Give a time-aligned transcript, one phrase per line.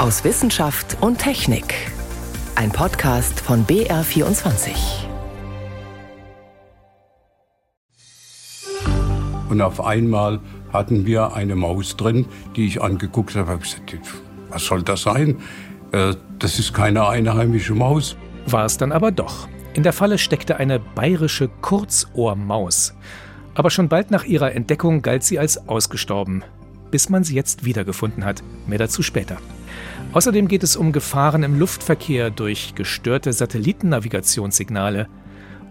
[0.00, 1.74] aus Wissenschaft und Technik.
[2.54, 4.70] Ein Podcast von BR24.
[9.50, 10.40] Und auf einmal
[10.72, 12.24] hatten wir eine Maus drin,
[12.56, 13.58] die ich angeguckt habe.
[13.62, 13.98] Ich gesagt,
[14.48, 15.36] was soll das sein?
[15.92, 18.16] Äh, das ist keine einheimische Maus.
[18.46, 19.48] War es dann aber doch.
[19.74, 22.94] In der Falle steckte eine bayerische Kurzohrmaus.
[23.54, 26.42] Aber schon bald nach ihrer Entdeckung galt sie als ausgestorben,
[26.90, 28.42] bis man sie jetzt wiedergefunden hat.
[28.66, 29.38] Mehr dazu später.
[30.12, 35.08] Außerdem geht es um Gefahren im Luftverkehr durch gestörte Satellitennavigationssignale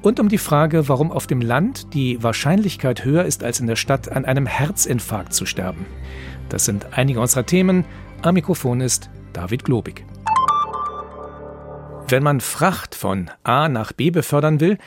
[0.02, 3.76] und um die Frage, warum auf dem Land die Wahrscheinlichkeit höher ist als in der
[3.76, 5.86] Stadt, an einem Herzinfarkt zu sterben.
[6.48, 7.84] Das sind einige unserer Themen.
[8.22, 10.06] Am Mikrofon ist David Globig.
[12.08, 14.78] Wenn man Fracht von A nach B befördern will,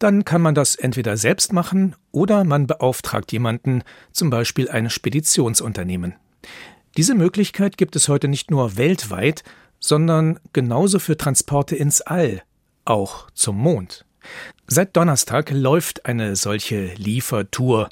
[0.00, 3.82] dann kann man das entweder selbst machen oder man beauftragt jemanden,
[4.12, 6.14] zum Beispiel ein Speditionsunternehmen.
[6.96, 9.44] Diese Möglichkeit gibt es heute nicht nur weltweit,
[9.78, 12.42] sondern genauso für Transporte ins All,
[12.84, 14.04] auch zum Mond.
[14.66, 17.88] Seit Donnerstag läuft eine solche Liefertour.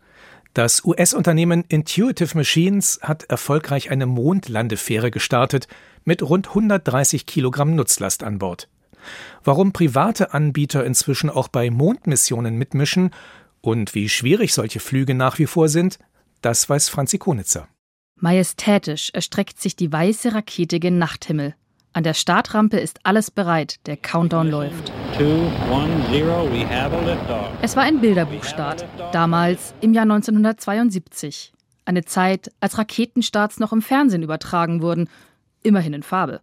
[0.55, 5.69] Das US-Unternehmen Intuitive Machines hat erfolgreich eine Mondlandefähre gestartet
[6.05, 8.69] mit rund 130 Kilogramm Nutzlast an Bord.
[9.45, 13.11] Warum private Anbieter inzwischen auch bei Mondmissionen mitmischen
[13.61, 15.99] und wie schwierig solche Flüge nach wie vor sind,
[16.43, 17.69] das weiß Franzi Konitzer.
[18.17, 21.55] Majestätisch erstreckt sich die weiße Rakete gen Nachthimmel.
[21.93, 24.93] An der Startrampe ist alles bereit, der Countdown läuft.
[27.63, 31.53] Es war ein Bilderbuchstart, damals im Jahr 1972.
[31.85, 35.09] Eine Zeit, als Raketenstarts noch im Fernsehen übertragen wurden,
[35.63, 36.41] immerhin in Farbe.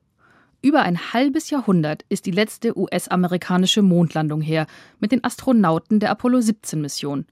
[0.65, 4.65] Über ein halbes Jahrhundert ist die letzte US-amerikanische Mondlandung her
[4.99, 7.27] mit den Astronauten der Apollo 17 Mission.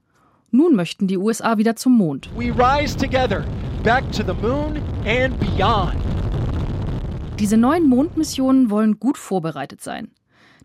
[0.52, 2.30] Nun möchten die USA wieder zum Mond.
[2.36, 3.44] We rise together,
[3.82, 5.96] back to the moon and beyond.
[7.40, 10.12] Diese neuen Mondmissionen wollen gut vorbereitet sein.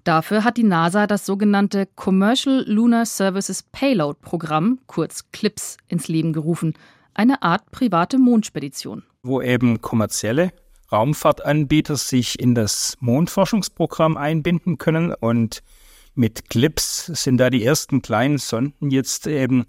[0.03, 6.33] Dafür hat die NASA das sogenannte Commercial Lunar Services Payload Programm, kurz CLIPS, ins Leben
[6.33, 6.75] gerufen,
[7.15, 9.01] eine Art private Mondspedition.
[9.23, 10.51] Wo eben kommerzielle
[10.91, 15.13] Raumfahrtanbieter sich in das Mondforschungsprogramm einbinden können.
[15.13, 15.61] Und
[16.15, 19.65] mit CLIPS sind da die ersten kleinen Sonden jetzt eben,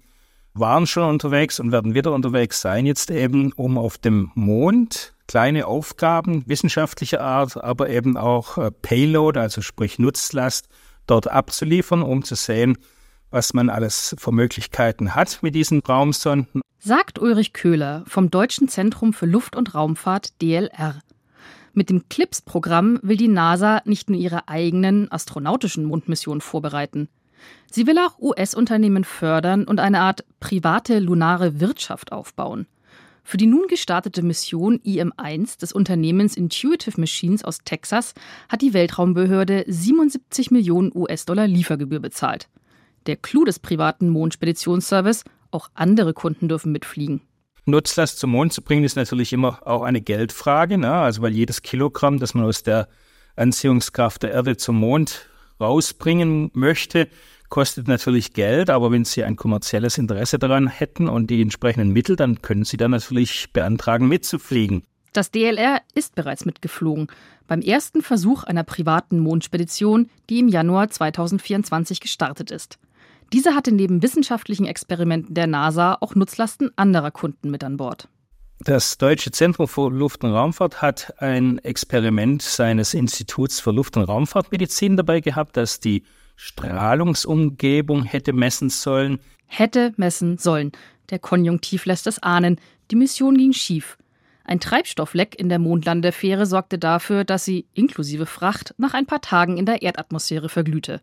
[0.53, 5.65] waren schon unterwegs und werden wieder unterwegs sein, jetzt eben, um auf dem Mond kleine
[5.65, 10.67] Aufgaben wissenschaftlicher Art, aber eben auch äh, Payload, also sprich Nutzlast,
[11.07, 12.77] dort abzuliefern, um zu sehen,
[13.29, 16.61] was man alles für Möglichkeiten hat mit diesen Raumsonden.
[16.79, 20.99] Sagt Ulrich Köhler vom Deutschen Zentrum für Luft- und Raumfahrt DLR.
[21.73, 27.07] Mit dem CLIPS-Programm will die NASA nicht nur ihre eigenen astronautischen Mondmissionen vorbereiten.
[27.71, 32.67] Sie will auch US-Unternehmen fördern und eine Art private lunare Wirtschaft aufbauen.
[33.23, 38.13] Für die nun gestartete Mission IM-1 des Unternehmens Intuitive Machines aus Texas
[38.49, 42.49] hat die Weltraumbehörde 77 Millionen US-Dollar Liefergebühr bezahlt.
[43.05, 47.21] Der Clou des privaten Mondspeditionsservice, auch andere Kunden dürfen mitfliegen.
[47.65, 50.77] Nutzlast zum Mond zu bringen, ist natürlich immer auch eine Geldfrage.
[50.77, 50.91] Ne?
[50.91, 52.87] Also weil jedes Kilogramm, das man aus der
[53.35, 55.29] Anziehungskraft der Erde zum Mond
[55.59, 57.07] rausbringen möchte,
[57.49, 62.15] kostet natürlich Geld, aber wenn Sie ein kommerzielles Interesse daran hätten und die entsprechenden Mittel,
[62.15, 64.83] dann können Sie dann natürlich beantragen, mitzufliegen.
[65.13, 67.07] Das DLR ist bereits mitgeflogen
[67.47, 72.79] beim ersten Versuch einer privaten Mondspedition, die im Januar 2024 gestartet ist.
[73.33, 78.09] Diese hatte neben wissenschaftlichen Experimenten der NASA auch Nutzlasten anderer Kunden mit an Bord.
[78.59, 84.03] Das Deutsche Zentrum für Luft- und Raumfahrt hat ein Experiment seines Instituts für Luft- und
[84.03, 86.03] Raumfahrtmedizin dabei gehabt, das die
[86.35, 89.19] Strahlungsumgebung hätte messen sollen.
[89.47, 90.73] Hätte messen sollen.
[91.09, 92.59] Der Konjunktiv lässt es ahnen.
[92.91, 93.97] Die Mission ging schief.
[94.43, 99.57] Ein Treibstoffleck in der Mondlandefähre sorgte dafür, dass sie, inklusive Fracht, nach ein paar Tagen
[99.57, 101.01] in der Erdatmosphäre verglühte.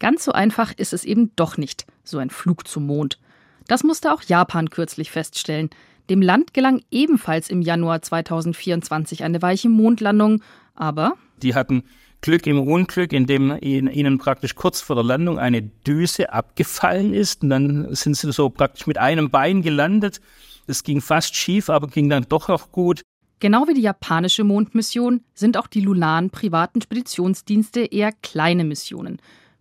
[0.00, 3.20] Ganz so einfach ist es eben doch nicht, so ein Flug zum Mond.
[3.68, 5.70] Das musste auch Japan kürzlich feststellen.
[6.08, 10.42] Dem Land gelang ebenfalls im Januar 2024 eine weiche Mondlandung,
[10.74, 11.84] aber die hatten
[12.22, 17.50] Glück im Unglück, indem ihnen praktisch kurz vor der Landung eine Düse abgefallen ist und
[17.50, 20.20] dann sind sie so praktisch mit einem Bein gelandet.
[20.66, 23.02] Es ging fast schief, aber ging dann doch noch gut.
[23.38, 29.20] Genau wie die japanische Mondmission sind auch die lunaren privaten Speditionsdienste eher kleine Missionen.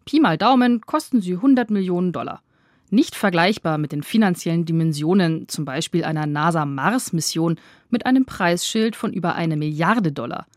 [0.10, 2.42] Pi mal Daumen kosten sie 100 Millionen Dollar.
[2.90, 7.60] Nicht vergleichbar mit den finanziellen Dimensionen zum Beispiel einer NASA-Mars-Mission
[7.92, 10.48] mit einem Preisschild von über eine Milliarde Dollar.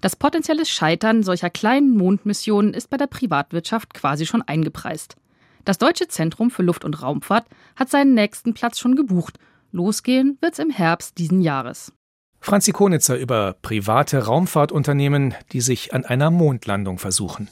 [0.00, 5.16] Das potenzielle Scheitern solcher kleinen Mondmissionen ist bei der Privatwirtschaft quasi schon eingepreist.
[5.64, 9.40] Das Deutsche Zentrum für Luft- und Raumfahrt hat seinen nächsten Platz schon gebucht.
[9.72, 11.92] Losgehen wird's im Herbst diesen Jahres.
[12.38, 17.48] Franzi Konitzer über private Raumfahrtunternehmen, die sich an einer Mondlandung versuchen.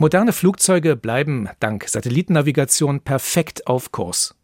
[0.00, 4.34] Moderne Flugzeuge bleiben dank Satellitennavigation perfekt auf Kurs.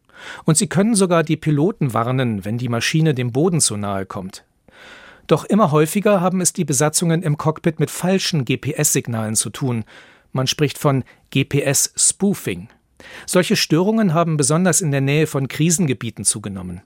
[0.45, 4.45] Und sie können sogar die Piloten warnen, wenn die Maschine dem Boden zu nahe kommt.
[5.27, 9.85] Doch immer häufiger haben es die Besatzungen im Cockpit mit falschen GPS-Signalen zu tun.
[10.31, 12.69] Man spricht von GPS-Spoofing.
[13.25, 16.83] Solche Störungen haben besonders in der Nähe von Krisengebieten zugenommen.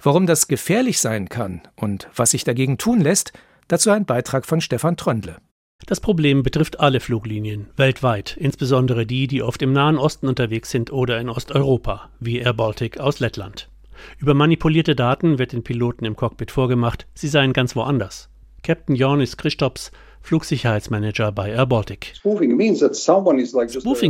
[0.00, 3.32] Warum das gefährlich sein kann und was sich dagegen tun lässt,
[3.66, 5.38] dazu ein Beitrag von Stefan Tröndle.
[5.86, 10.92] Das Problem betrifft alle Fluglinien weltweit, insbesondere die, die oft im Nahen Osten unterwegs sind
[10.92, 13.68] oder in Osteuropa, wie Air Baltic aus Lettland.
[14.18, 18.28] Über manipulierte Daten wird den Piloten im Cockpit vorgemacht, sie seien ganz woanders.
[18.64, 19.92] Captain Jornis Christops
[20.26, 22.14] Flugsicherheitsmanager bei Air Baltic.
[22.16, 22.58] Spoofing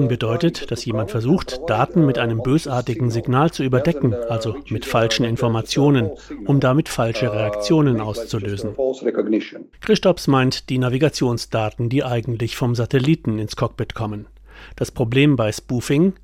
[0.09, 6.11] bedeutet, dass jemand versucht, Daten mit einem bösartigen Signal zu überdecken, also mit falschen Informationen,
[6.47, 8.75] um damit falsche Reaktionen auszulösen.
[9.83, 14.27] Christops meint die Navigationsdaten, die eigentlich vom Satelliten ins Cockpit kommen.
[14.75, 16.15] Das Problem bei Spoofing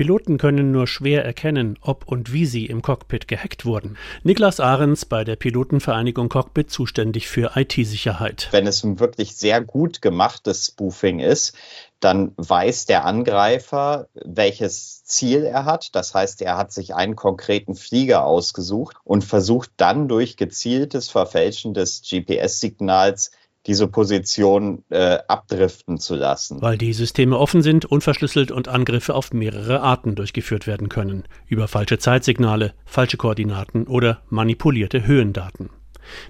[0.00, 3.98] Piloten können nur schwer erkennen, ob und wie sie im Cockpit gehackt wurden.
[4.22, 8.48] Niklas Ahrens bei der Pilotenvereinigung Cockpit zuständig für IT-Sicherheit.
[8.50, 11.54] Wenn es ein wirklich sehr gut gemachtes Spoofing ist,
[12.00, 15.94] dann weiß der Angreifer, welches Ziel er hat.
[15.94, 21.74] Das heißt, er hat sich einen konkreten Flieger ausgesucht und versucht dann durch gezieltes Verfälschen
[21.74, 23.32] des GPS-Signals
[23.66, 26.62] diese Position äh, abdriften zu lassen.
[26.62, 31.24] Weil die Systeme offen sind, unverschlüsselt und Angriffe auf mehrere Arten durchgeführt werden können.
[31.46, 35.70] Über falsche Zeitsignale, falsche Koordinaten oder manipulierte Höhendaten.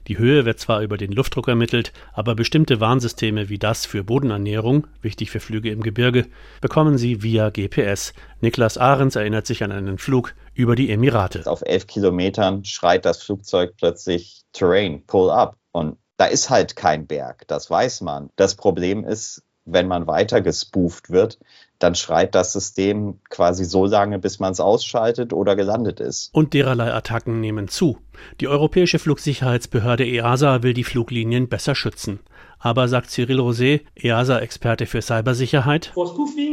[0.08, 4.86] Die Höhe wird zwar über den Luftdruck ermittelt, aber bestimmte Warnsysteme wie das für Bodenernährung,
[5.02, 6.26] wichtig für Flüge im Gebirge,
[6.60, 8.12] bekommen sie via GPS.
[8.40, 11.46] Niklas Ahrens erinnert sich an einen Flug über die Emirate.
[11.46, 15.56] Auf elf Kilometern schreit das Flugzeug plötzlich Terrain, pull up.
[15.72, 18.28] Und da ist halt kein Berg, das weiß man.
[18.36, 21.38] Das Problem ist, wenn man weiter gespooft wird,
[21.78, 26.28] dann schreit das System quasi so lange, bis man es ausschaltet oder gelandet ist.
[26.34, 27.96] Und dererlei Attacken nehmen zu.
[28.38, 32.20] Die Europäische Flugsicherheitsbehörde EASA will die Fluglinien besser schützen.
[32.62, 35.92] Aber sagt Cyril Rosé, EASA-Experte für Cybersicherheit,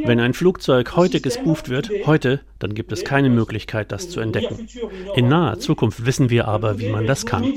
[0.06, 4.68] wenn ein Flugzeug heute gespooft wird, heute, dann gibt es keine Möglichkeit, das zu entdecken.
[5.16, 7.54] In naher Zukunft wissen wir aber, wie man das kann.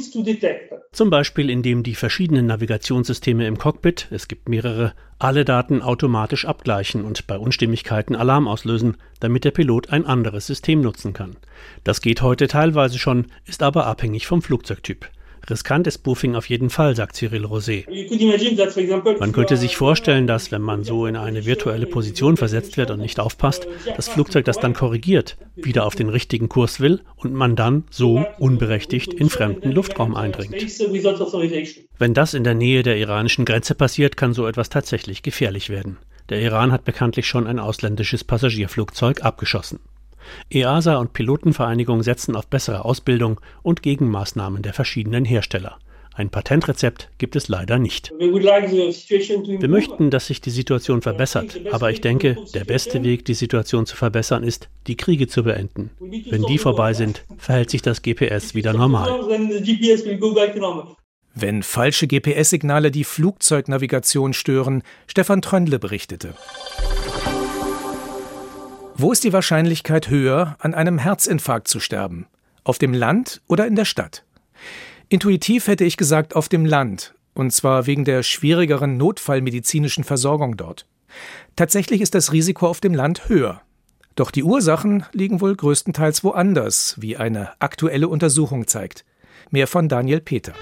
[0.92, 7.04] Zum Beispiel, indem die verschiedenen Navigationssysteme im Cockpit, es gibt mehrere, alle Daten automatisch abgleichen
[7.04, 11.36] und bei Unstimmigkeiten Alarm auslösen, damit der Pilot ein anderes System nutzen kann.
[11.84, 15.08] Das geht heute teilweise schon, ist aber abhängig vom Flugzeugtyp.
[15.48, 17.86] Riskant ist Spoofing auf jeden Fall, sagt Cyril Rosé.
[19.18, 23.00] Man könnte sich vorstellen, dass, wenn man so in eine virtuelle Position versetzt wird und
[23.00, 23.66] nicht aufpasst,
[23.96, 28.24] das Flugzeug das dann korrigiert, wieder auf den richtigen Kurs will und man dann so
[28.38, 30.56] unberechtigt in fremden Luftraum eindringt.
[31.98, 35.98] Wenn das in der Nähe der iranischen Grenze passiert, kann so etwas tatsächlich gefährlich werden.
[36.28, 39.80] Der Iran hat bekanntlich schon ein ausländisches Passagierflugzeug abgeschossen.
[40.50, 45.78] EASA und Pilotenvereinigung setzen auf bessere Ausbildung und Gegenmaßnahmen der verschiedenen Hersteller.
[46.14, 48.12] Ein Patentrezept gibt es leider nicht.
[48.18, 53.86] Wir möchten, dass sich die Situation verbessert, aber ich denke, der beste Weg, die Situation
[53.86, 55.90] zu verbessern, ist, die Kriege zu beenden.
[55.98, 59.08] Wenn die vorbei sind, verhält sich das GPS wieder normal.
[61.34, 66.34] Wenn falsche GPS-Signale die Flugzeugnavigation stören, Stefan Tröndle berichtete.
[69.02, 72.26] Wo ist die Wahrscheinlichkeit höher, an einem Herzinfarkt zu sterben?
[72.64, 74.26] Auf dem Land oder in der Stadt?
[75.08, 80.84] Intuitiv hätte ich gesagt auf dem Land, und zwar wegen der schwierigeren notfallmedizinischen Versorgung dort.
[81.56, 83.62] Tatsächlich ist das Risiko auf dem Land höher.
[84.16, 89.06] Doch die Ursachen liegen wohl größtenteils woanders, wie eine aktuelle Untersuchung zeigt.
[89.48, 90.52] Mehr von Daniel Peter.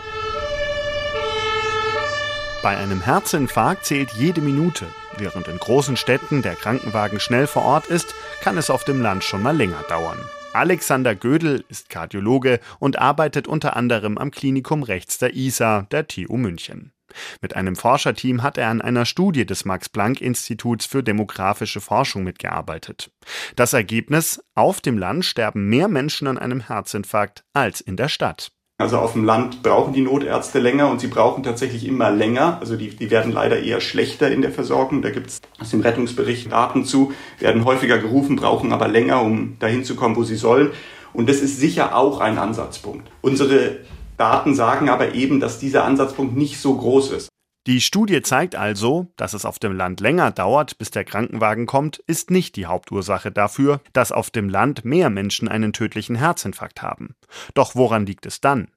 [2.61, 4.87] Bei einem Herzinfarkt zählt jede Minute.
[5.17, 9.23] Während in großen Städten der Krankenwagen schnell vor Ort ist, kann es auf dem Land
[9.23, 10.19] schon mal länger dauern.
[10.53, 16.37] Alexander Gödel ist Kardiologe und arbeitet unter anderem am Klinikum rechts der ISA der TU
[16.37, 16.93] München.
[17.41, 23.13] Mit einem Forscherteam hat er an einer Studie des Max-Planck-Instituts für demografische Forschung mitgearbeitet.
[23.55, 28.51] Das Ergebnis: Auf dem Land sterben mehr Menschen an einem Herzinfarkt als in der Stadt.
[28.81, 32.59] Also auf dem Land brauchen die Notärzte länger und sie brauchen tatsächlich immer länger.
[32.61, 35.03] Also die, die werden leider eher schlechter in der Versorgung.
[35.03, 39.57] Da gibt es aus dem Rettungsbericht Daten zu, werden häufiger gerufen, brauchen aber länger, um
[39.59, 40.71] dahin zu kommen, wo sie sollen.
[41.13, 43.11] Und das ist sicher auch ein Ansatzpunkt.
[43.21, 43.79] Unsere
[44.17, 47.28] Daten sagen aber eben, dass dieser Ansatzpunkt nicht so groß ist.
[47.69, 51.99] Die Studie zeigt also, dass es auf dem Land länger dauert, bis der Krankenwagen kommt,
[52.07, 57.15] ist nicht die Hauptursache dafür, dass auf dem Land mehr Menschen einen tödlichen Herzinfarkt haben.
[57.53, 58.69] Doch woran liegt es dann?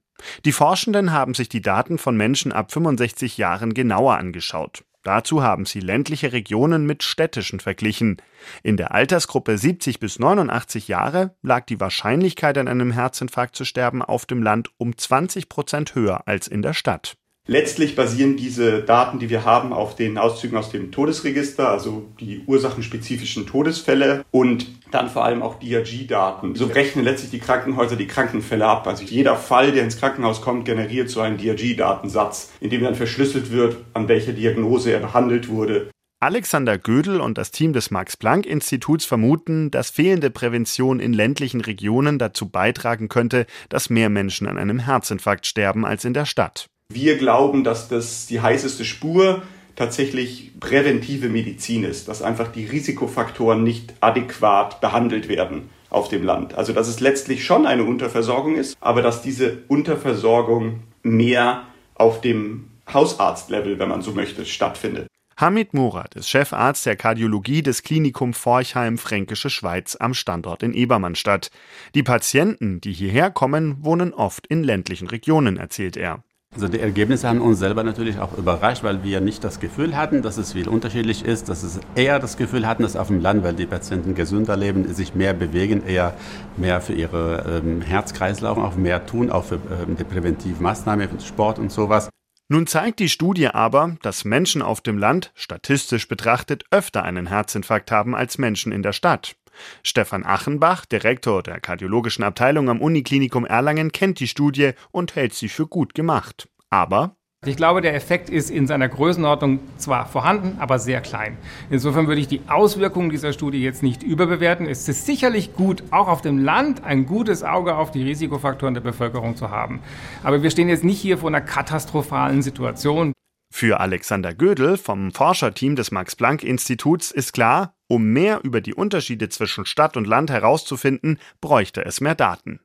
[0.44, 4.84] Die Forschenden haben sich die Daten von Menschen ab 65 Jahren genauer angeschaut.
[5.04, 8.18] Dazu haben sie ländliche Regionen mit städtischen verglichen.
[8.62, 14.02] In der Altersgruppe 70 bis 89 Jahre lag die Wahrscheinlichkeit an einem Herzinfarkt zu sterben
[14.02, 17.16] auf dem Land um 20 Prozent höher als in der Stadt.
[17.48, 22.44] Letztlich basieren diese Daten, die wir haben, auf den Auszügen aus dem Todesregister, also die
[22.46, 26.56] ursachenspezifischen Todesfälle und dann vor allem auch DRG-Daten.
[26.56, 28.86] So rechnen letztlich die Krankenhäuser die Krankenfälle ab.
[28.86, 33.52] Also jeder Fall, der ins Krankenhaus kommt, generiert so einen DRG-Datensatz, in dem dann verschlüsselt
[33.52, 35.90] wird, an welcher Diagnose er behandelt wurde.
[36.20, 42.48] Alexander Gödel und das Team des Max-Planck-Instituts vermuten, dass fehlende Prävention in ländlichen Regionen dazu
[42.48, 46.70] beitragen könnte, dass mehr Menschen an einem Herzinfarkt sterben als in der Stadt.
[46.94, 49.42] Wir glauben, dass das die heißeste Spur
[49.76, 56.54] tatsächlich präventive Medizin ist, dass einfach die Risikofaktoren nicht adäquat behandelt werden auf dem Land.
[56.56, 61.64] Also dass es letztlich schon eine Unterversorgung ist, aber dass diese Unterversorgung mehr
[61.96, 65.08] auf dem Hausarztlevel, wenn man so möchte, stattfindet.
[65.38, 71.50] Hamid Murat ist Chefarzt der Kardiologie des Klinikum Forchheim Fränkische Schweiz am Standort in Ebermannstadt.
[71.96, 76.24] Die Patienten, die hierher kommen, wohnen oft in ländlichen Regionen, erzählt er.
[76.54, 80.22] Also die Ergebnisse haben uns selber natürlich auch überrascht, weil wir nicht das Gefühl hatten,
[80.22, 83.44] dass es viel unterschiedlich ist, dass es eher das Gefühl hatten, dass auf dem Land,
[83.44, 86.14] weil die Patienten gesünder leben, sich mehr bewegen, eher
[86.58, 91.72] mehr für ihre ähm, Herzkreislauf auch mehr tun, auch für ähm, die Präventivmaßnahmen, Sport und
[91.72, 92.10] sowas.
[92.50, 97.92] Nun zeigt die Studie aber, dass Menschen auf dem Land statistisch betrachtet öfter einen Herzinfarkt
[97.92, 99.38] haben als Menschen in der Stadt.
[99.84, 105.50] Stefan Achenbach, Direktor der kardiologischen Abteilung am Uniklinikum Erlangen, kennt die Studie und hält sie
[105.50, 106.48] für gut gemacht.
[106.70, 111.40] Aber ich glaube, der Effekt ist in seiner Größenordnung zwar vorhanden, aber sehr klein.
[111.72, 114.68] Insofern würde ich die Auswirkungen dieser Studie jetzt nicht überbewerten.
[114.68, 118.82] Es ist sicherlich gut, auch auf dem Land ein gutes Auge auf die Risikofaktoren der
[118.82, 119.80] Bevölkerung zu haben.
[120.22, 123.12] Aber wir stehen jetzt nicht hier vor einer katastrophalen Situation.
[123.52, 129.66] Für Alexander Gödel vom Forscherteam des Max-Planck-Instituts ist klar, um mehr über die Unterschiede zwischen
[129.66, 132.62] Stadt und Land herauszufinden, bräuchte es mehr Daten.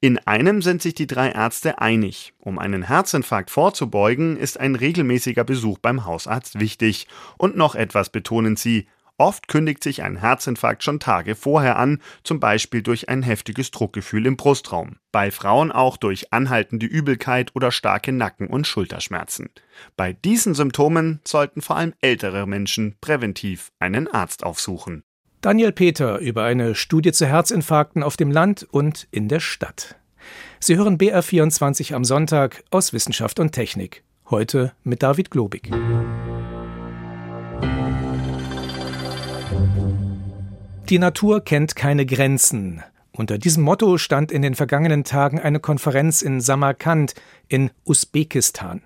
[0.00, 2.34] In einem sind sich die drei Ärzte einig.
[2.38, 7.08] Um einen Herzinfarkt vorzubeugen, ist ein regelmäßiger Besuch beim Hausarzt wichtig.
[7.36, 8.86] Und noch etwas betonen sie,
[9.20, 14.24] Oft kündigt sich ein Herzinfarkt schon Tage vorher an, zum Beispiel durch ein heftiges Druckgefühl
[14.24, 14.96] im Brustraum.
[15.12, 19.50] Bei Frauen auch durch anhaltende Übelkeit oder starke Nacken- und Schulterschmerzen.
[19.94, 25.02] Bei diesen Symptomen sollten vor allem ältere Menschen präventiv einen Arzt aufsuchen.
[25.42, 29.96] Daniel Peter über eine Studie zu Herzinfarkten auf dem Land und in der Stadt.
[30.60, 34.02] Sie hören BR24 am Sonntag aus Wissenschaft und Technik.
[34.30, 35.70] Heute mit David Globig.
[40.90, 42.82] Die Natur kennt keine Grenzen.
[43.12, 47.14] Unter diesem Motto stand in den vergangenen Tagen eine Konferenz in Samarkand
[47.46, 48.82] in Usbekistan.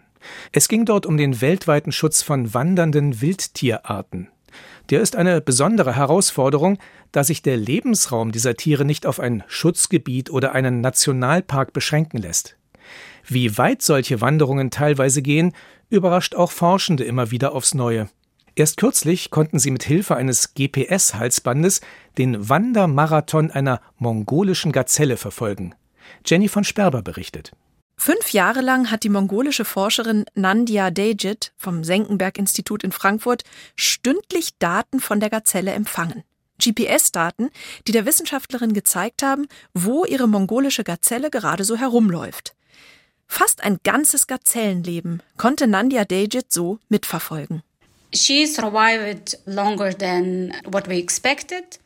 [0.52, 4.28] Es ging dort um den weltweiten Schutz von wandernden Wildtierarten.
[4.90, 6.76] Der ist eine besondere Herausforderung,
[7.11, 12.58] da sich der Lebensraum dieser Tiere nicht auf ein Schutzgebiet oder einen Nationalpark beschränken lässt.
[13.26, 15.54] Wie weit solche Wanderungen teilweise gehen,
[15.88, 18.11] überrascht auch Forschende immer wieder aufs Neue.
[18.56, 21.80] Erst kürzlich konnten sie mit Hilfe eines GPS-Halsbandes
[22.18, 25.75] den Wandermarathon einer mongolischen Gazelle verfolgen.
[26.25, 27.52] Jenny von Sperber berichtet.
[27.96, 33.42] Fünf Jahre lang hat die mongolische Forscherin Nandia Dejit vom Senckenberg-Institut in Frankfurt
[33.76, 36.23] stündlich Daten von der Gazelle empfangen.
[36.62, 37.50] GPS-Daten,
[37.87, 42.54] die der Wissenschaftlerin gezeigt haben, wo ihre mongolische Gazelle gerade so herumläuft.
[43.26, 47.62] Fast ein ganzes Gazellenleben konnte Nandia Dejit so mitverfolgen.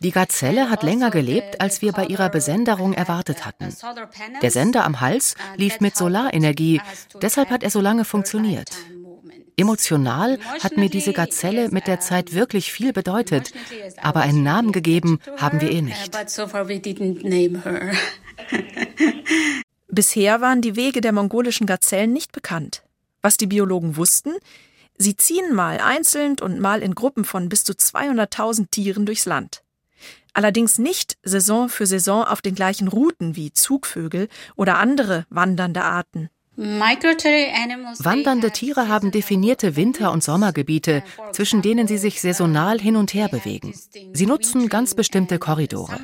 [0.01, 3.75] Die Gazelle hat länger gelebt, als wir bei ihrer Besenderung erwartet hatten.
[4.43, 6.81] Der Sender am Hals lief mit Solarenergie,
[7.23, 8.71] deshalb hat er so lange funktioniert.
[9.57, 13.53] Emotional hat mir diese Gazelle mit der Zeit wirklich viel bedeutet,
[14.01, 16.17] aber einen Namen gegeben haben wir ihr nicht.
[19.89, 22.83] Bisher waren die Wege der mongolischen Gazellen nicht bekannt.
[23.21, 24.35] Was die Biologen wussten,
[24.99, 29.63] Sie ziehen mal einzeln und mal in Gruppen von bis zu 200.000 Tieren durchs Land.
[30.35, 36.31] Allerdings nicht Saison für Saison auf den gleichen Routen wie Zugvögel oder andere wandernde Arten.
[38.01, 43.29] Wandernde Tiere haben definierte Winter- und Sommergebiete, zwischen denen sie sich saisonal hin und her
[43.29, 43.73] bewegen.
[44.13, 46.01] Sie nutzen ganz bestimmte Korridore.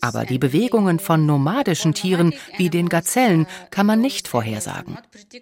[0.00, 4.96] Aber die Bewegungen von nomadischen Tieren wie den Gazellen kann man nicht vorhersagen.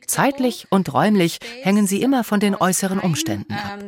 [0.08, 3.78] Zeitlich und räumlich hängen sie immer von den äußeren Umständen ab.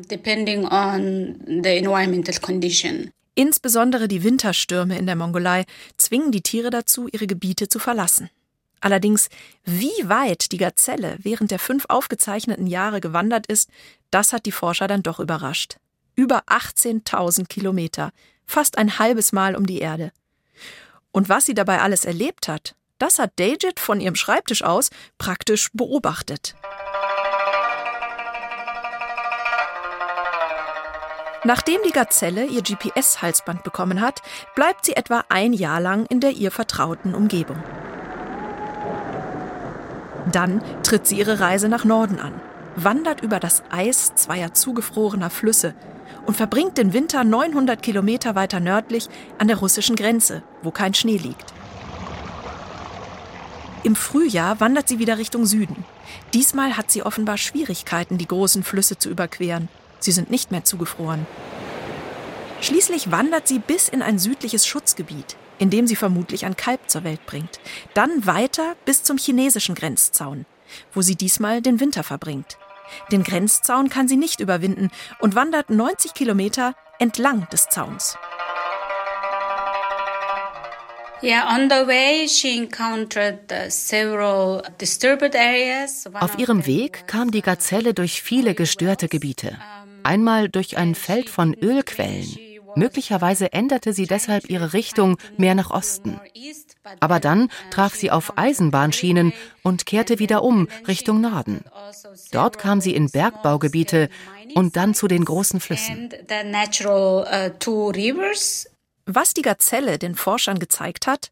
[3.34, 5.64] Insbesondere die Winterstürme in der Mongolei
[5.96, 8.30] zwingen die Tiere dazu, ihre Gebiete zu verlassen.
[8.85, 9.31] Allerdings,
[9.64, 13.71] wie weit die Gazelle während der fünf aufgezeichneten Jahre gewandert ist,
[14.11, 15.79] das hat die Forscher dann doch überrascht.
[16.17, 18.12] Über 18.000 Kilometer,
[18.45, 20.12] fast ein halbes Mal um die Erde.
[21.12, 25.71] Und was sie dabei alles erlebt hat, das hat Dagit von ihrem Schreibtisch aus praktisch
[25.73, 26.55] beobachtet.
[31.45, 34.21] Nachdem die Gazelle ihr GPS-Halsband bekommen hat,
[34.55, 37.62] bleibt sie etwa ein Jahr lang in der ihr vertrauten Umgebung.
[40.31, 42.40] Dann tritt sie ihre Reise nach Norden an,
[42.76, 45.75] wandert über das Eis zweier zugefrorener Flüsse
[46.26, 51.19] und verbringt den Winter 900 Kilometer weiter nördlich an der russischen Grenze, wo kein Schnee
[51.19, 51.52] liegt.
[53.83, 55.85] Im Frühjahr wandert sie wieder Richtung Süden.
[56.33, 59.69] Diesmal hat sie offenbar Schwierigkeiten, die großen Flüsse zu überqueren.
[60.00, 61.26] Sie sind nicht mehr zugefroren.
[62.62, 67.25] Schließlich wandert sie bis in ein südliches Schutzgebiet indem sie vermutlich ein Kalb zur Welt
[67.26, 67.61] bringt.
[67.94, 70.46] Dann weiter bis zum chinesischen Grenzzaun,
[70.92, 72.58] wo sie diesmal den Winter verbringt.
[73.11, 78.16] Den Grenzzaun kann sie nicht überwinden und wandert 90 Kilometer entlang des Zauns.
[86.12, 89.58] Auf ihrem Weg kam die Gazelle durch viele gestörte Gebiete.
[90.02, 92.37] Einmal durch ein Feld von Ölquellen,
[92.76, 96.21] Möglicherweise änderte sie deshalb ihre Richtung mehr nach Osten.
[97.00, 101.64] Aber dann traf sie auf Eisenbahnschienen und kehrte wieder um Richtung Norden.
[102.33, 104.09] Dort kam sie in Bergbaugebiete
[104.54, 106.11] und dann zu den großen Flüssen.
[109.07, 111.31] Was die Gazelle den Forschern gezeigt hat,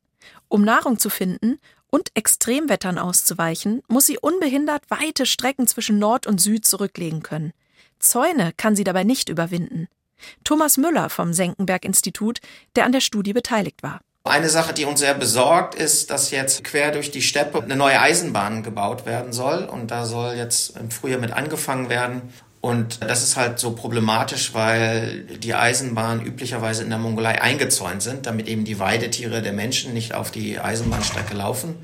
[0.49, 1.59] um Nahrung zu finden
[1.91, 7.53] und Extremwettern auszuweichen, muss sie unbehindert weite Strecken zwischen Nord und Süd zurücklegen können.
[7.99, 9.89] Zäune kann sie dabei nicht überwinden.
[10.45, 12.41] Thomas Müller vom Senckenberg-Institut,
[12.77, 14.01] der an der Studie beteiligt war.
[14.25, 18.01] Eine Sache, die uns sehr besorgt, ist, dass jetzt quer durch die Steppe eine neue
[18.01, 19.65] Eisenbahn gebaut werden soll.
[19.65, 22.23] Und da soll jetzt im Frühjahr mit angefangen werden.
[22.61, 28.27] Und das ist halt so problematisch, weil die Eisenbahnen üblicherweise in der Mongolei eingezäunt sind,
[28.27, 31.75] damit eben die Weidetiere der Menschen nicht auf die Eisenbahnstrecke laufen.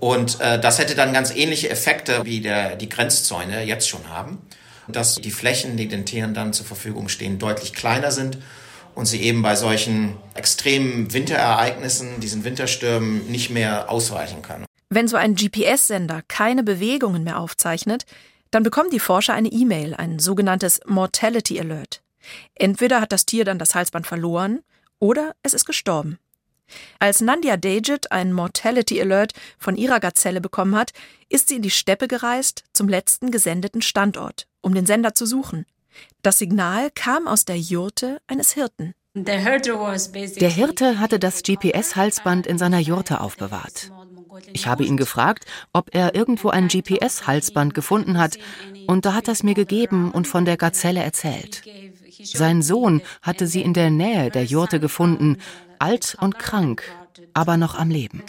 [0.00, 4.42] Und äh, das hätte dann ganz ähnliche Effekte, wie der, die Grenzzäune jetzt schon haben
[4.88, 8.38] dass die Flächen, die den Tieren dann zur Verfügung stehen, deutlich kleiner sind
[8.94, 14.66] und sie eben bei solchen extremen Winterereignissen, diesen Winterstürmen, nicht mehr ausweichen können.
[14.90, 18.06] Wenn so ein GPS-Sender keine Bewegungen mehr aufzeichnet,
[18.50, 22.02] dann bekommen die Forscher eine E-Mail, ein sogenanntes Mortality Alert.
[22.54, 24.60] Entweder hat das Tier dann das Halsband verloren
[25.00, 26.18] oder es ist gestorben.
[26.98, 30.92] Als Nandia Dejit einen Mortality Alert von ihrer Gazelle bekommen hat,
[31.28, 35.66] ist sie in die Steppe gereist zum letzten gesendeten Standort, um den Sender zu suchen.
[36.22, 38.94] Das Signal kam aus der Jurte eines Hirten.
[39.16, 43.92] Der Hirte hatte das GPS-Halsband in seiner Jurte aufbewahrt.
[44.52, 48.38] Ich habe ihn gefragt, ob er irgendwo ein GPS-Halsband gefunden hat,
[48.88, 51.62] und da hat er es mir gegeben und von der Gazelle erzählt.
[52.22, 55.36] Sein Sohn hatte sie in der Nähe der Jurte gefunden,
[55.78, 56.82] alt und krank,
[57.34, 58.24] aber noch am Leben.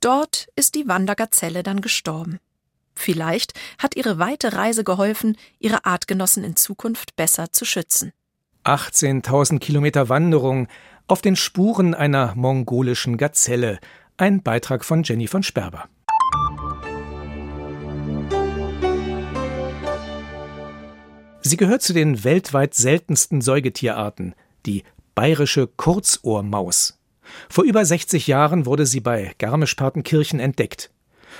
[0.00, 2.38] Dort ist die Wandergazelle dann gestorben.
[2.94, 8.12] Vielleicht hat ihre weite Reise geholfen, ihre Artgenossen in Zukunft besser zu schützen.
[8.64, 10.68] 18.000 Kilometer Wanderung
[11.06, 13.78] auf den Spuren einer mongolischen Gazelle.
[14.16, 15.88] Ein Beitrag von Jenny von Sperber.
[21.40, 24.34] Sie gehört zu den weltweit seltensten Säugetierarten,
[24.66, 24.82] die
[25.14, 26.97] bayerische Kurzohrmaus.
[27.48, 30.90] Vor über 60 Jahren wurde sie bei Garmisch-Partenkirchen entdeckt.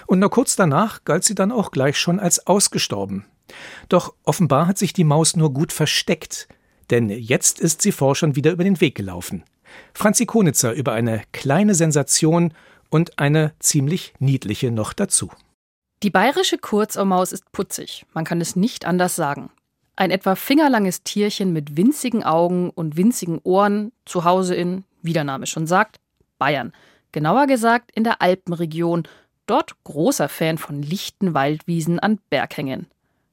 [0.06, 3.24] Und nur kurz danach galt sie dann auch gleich schon als ausgestorben.
[3.88, 6.48] Doch offenbar hat sich die Maus nur gut versteckt,
[6.90, 9.44] denn jetzt ist sie Forschern wieder über den Weg gelaufen.
[9.94, 12.54] Franzi Konitzer über eine kleine Sensation
[12.90, 15.30] und eine ziemlich niedliche noch dazu.
[16.02, 19.50] Die bayerische Kurzohrmaus ist putzig, man kann es nicht anders sagen.
[19.96, 25.24] Ein etwa fingerlanges Tierchen mit winzigen Augen und winzigen Ohren, zu Hause in, wie der
[25.24, 25.96] Name schon sagt,
[26.38, 26.72] Bayern.
[27.12, 29.08] Genauer gesagt in der Alpenregion,
[29.46, 32.86] dort großer Fan von lichten Waldwiesen an Berghängen.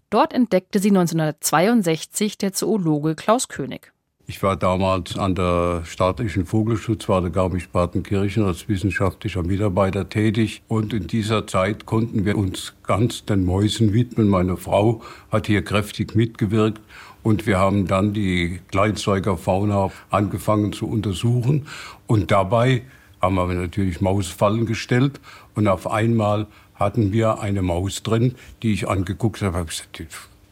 [0.10, 3.92] Dort entdeckte sie 1962 der Zoologe Klaus König.
[4.28, 10.64] Ich war damals an der staatlichen Vogelschutzwarte Garmisch-Partenkirchen als wissenschaftlicher Mitarbeiter tätig.
[10.68, 14.28] Und in dieser Zeit konnten wir uns ganz den Mäusen widmen.
[14.28, 16.82] Meine Frau hat hier kräftig mitgewirkt.
[17.22, 21.68] Und wir haben dann die Kleinsäugerfauna angefangen zu untersuchen.
[22.08, 22.82] Und dabei
[23.22, 25.20] haben wir natürlich Mausfallen gestellt.
[25.54, 28.34] Und auf einmal hatten wir eine Maus drin,
[28.64, 29.68] die ich angeguckt habe.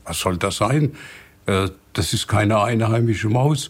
[0.05, 0.91] Was soll das sein?
[1.93, 3.69] Das ist keine einheimische Maus.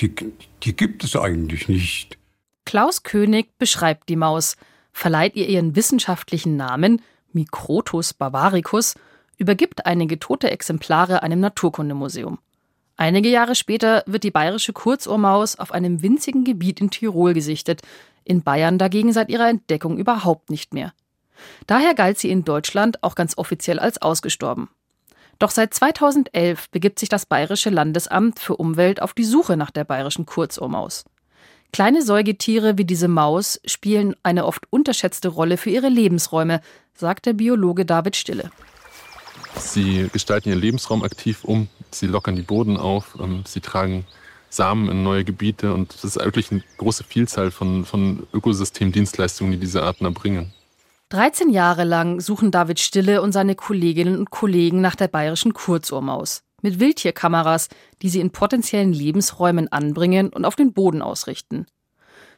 [0.00, 0.14] Die,
[0.62, 2.18] die gibt es eigentlich nicht.
[2.64, 4.56] Klaus König beschreibt die Maus,
[4.92, 8.94] verleiht ihr ihren wissenschaftlichen Namen, Microtus bavaricus,
[9.36, 12.38] übergibt einige tote Exemplare einem Naturkundemuseum.
[12.96, 17.80] Einige Jahre später wird die bayerische Kurzohrmaus auf einem winzigen Gebiet in Tirol gesichtet,
[18.24, 20.92] in Bayern dagegen seit ihrer Entdeckung überhaupt nicht mehr.
[21.66, 24.68] Daher galt sie in Deutschland auch ganz offiziell als ausgestorben.
[25.40, 29.84] Doch seit 2011 begibt sich das Bayerische Landesamt für Umwelt auf die Suche nach der
[29.84, 31.04] bayerischen Kurzohrmaus.
[31.72, 36.60] Kleine Säugetiere wie diese Maus spielen eine oft unterschätzte Rolle für ihre Lebensräume,
[36.94, 38.50] sagt der Biologe David Stille.
[39.56, 44.04] Sie gestalten ihren Lebensraum aktiv um, sie lockern die Boden auf, ähm, sie tragen
[44.50, 49.58] Samen in neue Gebiete und es ist wirklich eine große Vielzahl von, von Ökosystemdienstleistungen, die
[49.58, 50.52] diese Arten erbringen.
[51.10, 56.44] 13 Jahre lang suchen David Stille und seine Kolleginnen und Kollegen nach der bayerischen Kurzohrmaus.
[56.62, 57.68] Mit Wildtierkameras,
[58.00, 61.66] die sie in potenziellen Lebensräumen anbringen und auf den Boden ausrichten.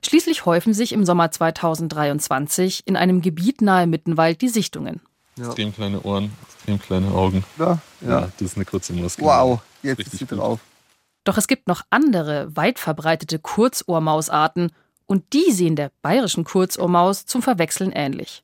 [0.02, 5.02] Schließlich häufen sich im Sommer 2023 in einem Gebiet nahe Mittenwald die Sichtungen.
[5.36, 5.48] Ja.
[5.48, 7.44] Extrem kleine Ohren, extrem kleine Augen.
[7.58, 8.08] Ja, ja.
[8.08, 9.18] ja das ist eine kurze Maus.
[9.18, 10.60] Wow, jetzt Richtig ist sie drauf.
[11.24, 14.72] Doch es gibt noch andere, weit verbreitete Kurzohrmausarten
[15.04, 18.42] und die sehen der bayerischen Kurzohrmaus zum Verwechseln ähnlich.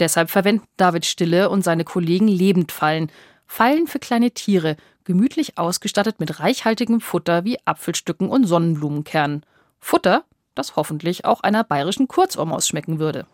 [0.00, 3.10] Deshalb verwenden David Stille und seine Kollegen Lebendfallen,
[3.46, 9.44] Fallen für kleine Tiere, gemütlich ausgestattet mit reichhaltigem Futter wie Apfelstücken und Sonnenblumenkernen.
[9.78, 13.26] Futter, das hoffentlich auch einer bayerischen Kurzohrmaus schmecken würde.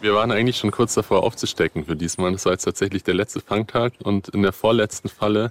[0.00, 2.30] Wir waren eigentlich schon kurz davor aufzustecken für diesmal.
[2.32, 5.50] Das war jetzt tatsächlich der letzte Fangtag und in der vorletzten Falle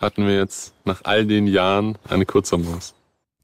[0.00, 2.94] hatten wir jetzt nach all den Jahren eine Kurzohrmaus.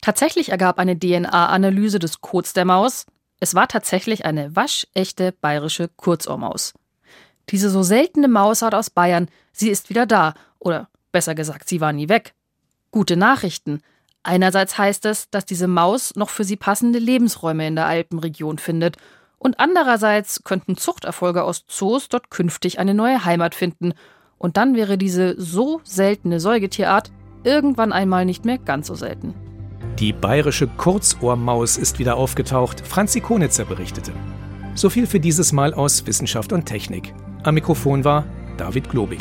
[0.03, 3.07] Tatsächlich ergab eine DNA-Analyse des Kots der Maus,
[3.40, 6.75] es war tatsächlich eine waschechte bayerische Kurzohrmaus.
[7.51, 10.35] Diese so seltene Mausart aus Bayern, sie ist wieder da.
[10.59, 12.35] Oder besser gesagt, sie war nie weg.
[12.90, 13.83] Gute Nachrichten.
[14.22, 18.96] Einerseits heißt es, dass diese Maus noch für sie passende Lebensräume in der Alpenregion findet.
[19.38, 23.92] Und andererseits könnten Zuchterfolge aus Zoos dort künftig eine neue Heimat finden.
[24.38, 27.12] Und dann wäre diese so seltene Säugetierart
[27.44, 29.35] irgendwann einmal nicht mehr ganz so selten.
[29.98, 34.12] Die bayerische Kurzohrmaus ist wieder aufgetaucht, Franzi Konitzer berichtete.
[34.74, 37.14] So viel für dieses Mal aus Wissenschaft und Technik.
[37.44, 38.26] Am Mikrofon war
[38.59, 39.20] David Globig.